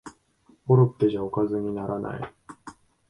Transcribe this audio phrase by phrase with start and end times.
[0.65, 2.33] コロッケじゃおかずにならない